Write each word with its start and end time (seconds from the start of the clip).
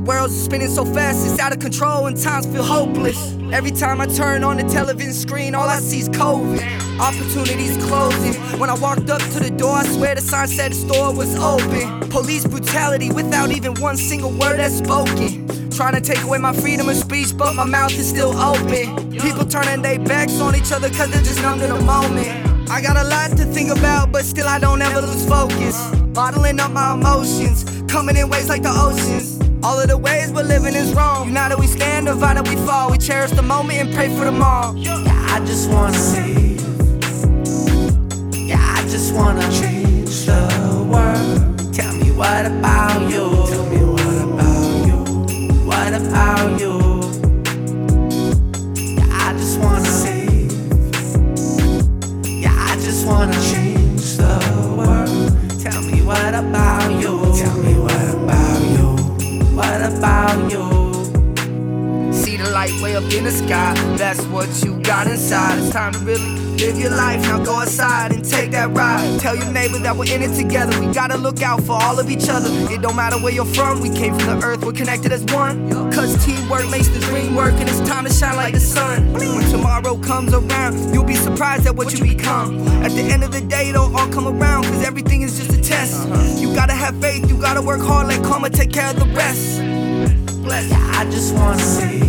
world's 0.00 0.34
spinning 0.38 0.68
so 0.68 0.84
fast, 0.84 1.26
it's 1.26 1.40
out 1.40 1.52
of 1.52 1.60
control, 1.60 2.06
and 2.06 2.16
times 2.16 2.46
feel 2.46 2.62
hopeless. 2.62 3.34
Every 3.52 3.70
time 3.70 4.00
I 4.00 4.06
turn 4.06 4.44
on 4.44 4.56
the 4.56 4.64
television 4.64 5.14
screen, 5.14 5.54
all 5.54 5.68
I 5.68 5.78
see 5.78 6.00
is 6.00 6.08
COVID. 6.10 7.00
Opportunities 7.00 7.76
closing. 7.86 8.34
When 8.58 8.70
I 8.70 8.74
walked 8.74 9.08
up 9.08 9.20
to 9.20 9.40
the 9.40 9.50
door, 9.50 9.76
I 9.76 9.86
swear 9.86 10.14
the 10.14 10.20
sign 10.20 10.48
said 10.48 10.72
the 10.72 10.74
store 10.74 11.14
was 11.14 11.34
open. 11.36 12.08
Police 12.10 12.46
brutality 12.46 13.10
without 13.10 13.50
even 13.50 13.74
one 13.74 13.96
single 13.96 14.30
word 14.30 14.58
that's 14.58 14.78
spoken. 14.78 15.46
Trying 15.70 15.94
to 15.94 16.00
take 16.00 16.22
away 16.22 16.38
my 16.38 16.52
freedom 16.52 16.88
of 16.88 16.96
speech, 16.96 17.36
but 17.36 17.54
my 17.54 17.64
mouth 17.64 17.92
is 17.92 18.08
still 18.08 18.36
open. 18.36 19.10
People 19.12 19.46
turning 19.46 19.80
their 19.80 19.98
backs 19.98 20.40
on 20.40 20.54
each 20.54 20.72
other 20.72 20.88
cause 20.90 21.10
they're 21.10 21.22
just 21.22 21.40
numb 21.40 21.60
to 21.60 21.68
the 21.68 21.80
moment. 21.80 22.70
I 22.70 22.82
got 22.82 22.96
a 22.96 23.08
lot 23.08 23.30
to 23.38 23.44
think 23.44 23.70
about, 23.70 24.12
but 24.12 24.24
still 24.24 24.46
I 24.46 24.58
don't 24.58 24.82
ever 24.82 25.00
lose 25.00 25.26
focus. 25.26 25.76
Bottling 26.12 26.60
up 26.60 26.72
my 26.72 26.94
emotions, 26.94 27.64
coming 27.90 28.16
in 28.16 28.28
waves 28.28 28.48
like 28.48 28.62
the 28.62 28.70
oceans. 28.70 29.37
All 29.62 29.80
of 29.80 29.88
the 29.88 29.98
ways 29.98 30.30
we're 30.32 30.44
living 30.44 30.74
is 30.74 30.94
wrong. 30.94 31.26
United 31.26 31.58
we 31.58 31.66
stand, 31.66 32.06
divided 32.06 32.46
we 32.48 32.54
fall. 32.64 32.90
We 32.90 32.98
cherish 32.98 33.32
the 33.32 33.42
moment 33.42 33.78
and 33.78 33.94
pray 33.94 34.08
for 34.16 34.24
tomorrow. 34.24 34.72
Yeah, 34.76 35.02
I 35.30 35.40
just 35.44 35.68
wanna 35.68 35.98
see. 35.98 36.54
Yeah, 38.46 38.60
I 38.60 38.82
just 38.82 39.12
wanna 39.14 39.42
change 39.50 40.26
the 40.26 40.86
world. 40.88 41.74
Tell 41.74 41.92
me 41.92 42.10
what 42.12 42.46
about 42.46 43.10
you? 43.10 43.26
Tell 43.50 43.66
me 43.66 43.78
what 43.84 44.22
about 44.30 44.86
you? 44.86 44.98
What 45.66 45.92
about 45.92 46.60
you? 46.60 46.74
Yeah, 48.96 49.26
I 49.26 49.32
just 49.32 49.58
wanna 49.58 49.84
save. 49.84 50.52
Yeah, 52.24 52.54
I 52.56 52.76
just 52.76 53.06
wanna 53.06 53.38
change 53.52 54.16
the 54.18 54.38
world. 54.78 55.60
Tell 55.60 55.82
me 55.82 56.00
what 56.02 56.34
about 56.34 56.67
light 62.58 62.82
way 62.82 62.96
up 62.96 63.04
in 63.12 63.22
the 63.22 63.30
sky. 63.30 63.72
That's 63.96 64.24
what 64.34 64.48
you 64.64 64.80
got 64.82 65.06
inside. 65.06 65.58
It's 65.60 65.70
time 65.70 65.92
to 65.92 65.98
really 66.00 66.34
live 66.58 66.76
your 66.76 66.90
life. 66.90 67.20
Now 67.22 67.38
go 67.44 67.54
outside 67.54 68.10
and 68.10 68.24
take 68.24 68.50
that 68.50 68.70
ride. 68.70 69.20
Tell 69.20 69.36
your 69.36 69.52
neighbor 69.52 69.78
that 69.78 69.94
we're 69.96 70.12
in 70.12 70.22
it 70.22 70.34
together. 70.34 70.74
We 70.80 70.92
gotta 70.92 71.16
look 71.16 71.40
out 71.40 71.62
for 71.62 71.76
all 71.80 72.00
of 72.00 72.10
each 72.10 72.28
other. 72.28 72.50
It 72.74 72.82
don't 72.82 72.96
matter 72.96 73.16
where 73.22 73.32
you're 73.32 73.52
from. 73.58 73.80
We 73.80 73.90
came 73.90 74.12
from 74.18 74.26
the 74.32 74.44
earth. 74.44 74.64
We're 74.64 74.72
connected 74.72 75.12
as 75.12 75.24
one. 75.26 75.70
Cause 75.92 76.10
teamwork 76.24 76.68
makes 76.68 76.88
the 76.88 76.98
dream 77.10 77.36
work. 77.36 77.54
And 77.60 77.68
it's 77.68 77.82
time 77.88 78.04
to 78.06 78.12
shine 78.12 78.34
like 78.34 78.54
the 78.54 78.64
sun. 78.76 79.12
When 79.12 79.48
tomorrow 79.50 79.96
comes 79.98 80.34
around, 80.34 80.92
you'll 80.92 81.10
be 81.14 81.14
surprised 81.14 81.64
at 81.68 81.76
what 81.76 81.92
you 81.92 82.02
become. 82.02 82.66
At 82.86 82.90
the 82.90 83.02
end 83.02 83.22
of 83.22 83.30
the 83.30 83.40
day, 83.40 83.68
it'll 83.70 83.96
all 83.96 84.08
come 84.08 84.26
around. 84.26 84.64
Cause 84.64 84.82
everything 84.84 85.22
is 85.22 85.38
just 85.38 85.52
a 85.52 85.60
test. 85.62 86.08
You 86.42 86.52
gotta 86.56 86.74
have 86.74 87.00
faith. 87.00 87.30
You 87.30 87.40
gotta 87.40 87.62
work 87.62 87.82
hard. 87.82 88.08
Let 88.08 88.24
karma 88.24 88.50
take 88.50 88.72
care 88.72 88.90
of 88.90 88.98
the 88.98 89.08
rest. 89.14 89.60
Bless. 90.42 90.68
Yeah, 90.68 90.98
I 90.98 91.04
just 91.04 91.32
wanna 91.36 91.62
save. 91.62 92.07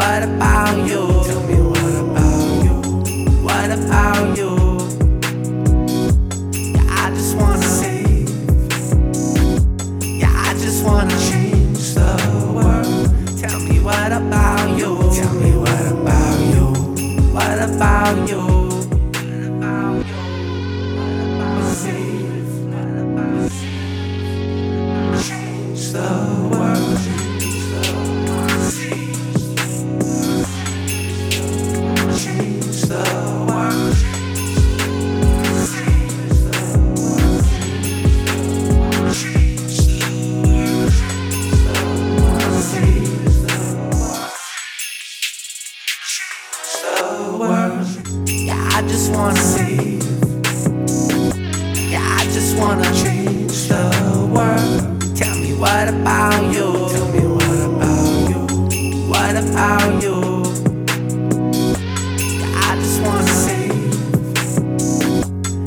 What 0.00 0.22
about 0.22 0.88
you? 0.88 1.09
I 48.80 48.82
just 48.88 49.12
wanna 49.12 49.36
save. 49.36 50.02
Yeah, 51.92 52.00
I 52.00 52.24
just 52.32 52.56
wanna 52.56 52.90
change 52.94 53.68
the 53.68 54.26
world. 54.32 54.80
Tell 55.14 55.36
me 55.36 55.52
what 55.52 55.88
about 55.88 56.42
you? 56.44 56.88
Tell 56.88 57.08
me 57.12 57.26
what 57.26 57.60
about 57.68 58.30
you? 58.30 58.40
What 59.06 59.36
about 59.36 60.02
you? 60.02 60.16
Yeah, 62.40 62.68
I 62.68 62.76
just 62.80 63.02
wanna 63.02 63.34
save. 63.44 63.92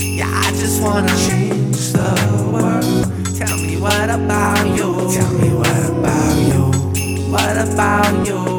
Yeah, 0.01 0.31
I 0.33 0.49
just 0.53 0.81
wanna 0.81 1.15
change 1.15 1.93
the 1.93 2.09
world. 2.51 3.05
Tell 3.37 3.57
me 3.59 3.77
what 3.77 4.09
about 4.09 4.65
you? 4.75 4.89
Tell 5.13 5.31
me 5.33 5.49
what 5.53 5.85
about 5.91 6.35
you? 6.49 6.63
What 7.31 7.57
about 7.59 8.25
you? 8.27 8.52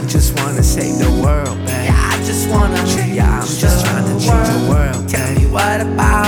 I 0.00 0.06
just 0.06 0.34
wanna 0.40 0.62
save 0.62 0.96
the 0.98 1.10
world, 1.22 1.58
man. 1.58 1.84
Yeah, 1.84 2.10
I 2.10 2.16
just 2.24 2.48
wanna 2.48 2.78
change. 2.86 3.16
Yeah, 3.16 3.40
I'm 3.40 3.46
just 3.46 3.84
trying 3.84 4.04
to 4.06 4.12
change 4.12 4.48
the 4.48 4.70
world. 4.70 5.06
Tell 5.06 5.34
me 5.34 5.44
what 5.44 5.82
about 5.82 6.19